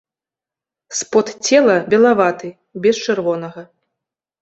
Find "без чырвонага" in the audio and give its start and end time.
2.87-3.61